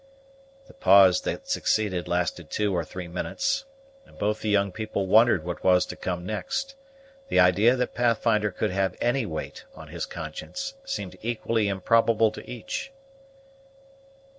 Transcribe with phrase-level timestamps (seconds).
[0.65, 3.65] The pause that succeeded lasted two or three minutes,
[4.07, 6.73] and both the young people wondered what was to come next;
[7.27, 12.43] the idea that Pathfinder could have any weight on his conscience seeming equally improbable to
[12.49, 12.91] each.